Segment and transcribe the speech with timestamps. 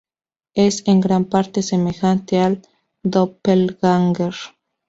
[0.55, 2.63] Es en gran parte semejante al
[3.03, 4.33] "doppelganger".